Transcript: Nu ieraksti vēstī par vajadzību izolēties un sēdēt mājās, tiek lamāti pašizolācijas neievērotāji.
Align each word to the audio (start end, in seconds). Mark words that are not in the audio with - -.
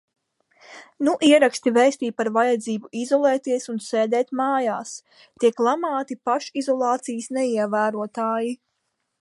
Nu 1.07 1.11
ieraksti 1.27 1.73
vēstī 1.75 2.09
par 2.21 2.29
vajadzību 2.37 2.89
izolēties 3.03 3.69
un 3.75 3.79
sēdēt 3.89 4.33
mājās, 4.41 4.97
tiek 5.45 5.63
lamāti 5.69 6.21
pašizolācijas 6.31 7.33
neievērotāji. 7.41 8.55